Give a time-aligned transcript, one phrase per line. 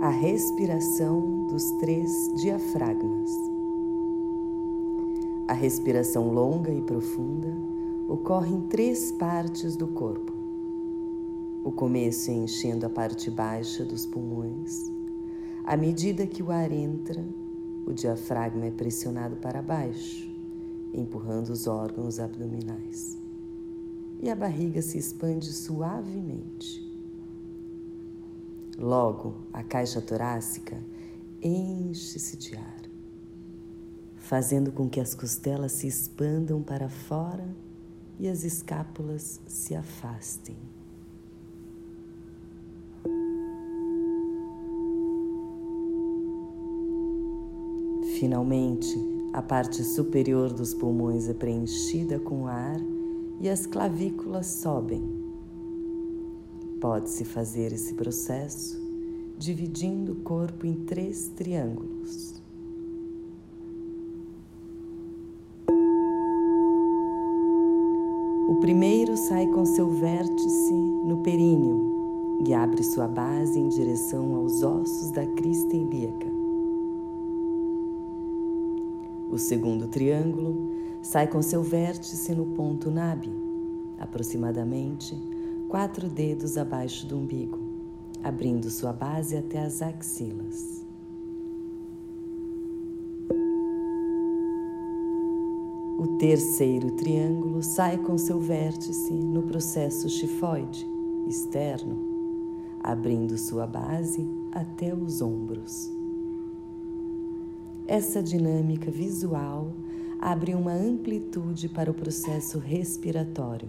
[0.00, 3.32] a respiração dos três diafragmas.
[5.48, 7.52] A respiração longa e profunda
[8.06, 10.32] ocorre em três partes do corpo.
[11.64, 14.88] O começo é enchendo a parte baixa dos pulmões.
[15.64, 17.24] À medida que o ar entra,
[17.84, 20.30] o diafragma é pressionado para baixo,
[20.94, 23.18] empurrando os órgãos abdominais.
[24.22, 26.87] E a barriga se expande suavemente.
[28.78, 30.78] Logo, a caixa torácica
[31.42, 32.82] enche-se de ar,
[34.14, 37.44] fazendo com que as costelas se expandam para fora
[38.20, 40.56] e as escápulas se afastem.
[48.20, 48.96] Finalmente,
[49.32, 52.80] a parte superior dos pulmões é preenchida com ar
[53.40, 55.27] e as clavículas sobem
[56.80, 58.80] Pode-se fazer esse processo
[59.36, 62.40] dividindo o corpo em três triângulos.
[68.48, 74.62] O primeiro sai com seu vértice no períneo e abre sua base em direção aos
[74.62, 76.28] ossos da crista ilíaca.
[79.30, 80.70] O segundo triângulo
[81.02, 83.30] sai com seu vértice no ponto nabe,
[83.98, 85.16] aproximadamente
[85.68, 87.58] quatro dedos abaixo do umbigo,
[88.24, 90.82] abrindo sua base até as axilas.
[95.98, 100.86] O terceiro triângulo sai com seu vértice no processo chifoide
[101.28, 101.98] externo,
[102.82, 105.92] abrindo sua base até os ombros.
[107.86, 109.72] Essa dinâmica visual
[110.18, 113.68] abre uma amplitude para o processo respiratório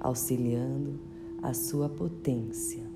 [0.00, 0.98] auxiliando
[1.42, 2.87] a sua potência.